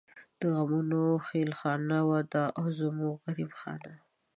[0.39, 1.99] د غمونو خېلخانه
[2.31, 3.93] ده او زمونږ غريب خانه